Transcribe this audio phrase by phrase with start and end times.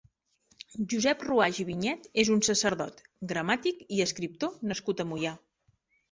[0.91, 3.03] Josep Ruaix i Vinyet és un sacerdot,
[3.33, 5.35] gramàtic i escriptor nascut a Moià.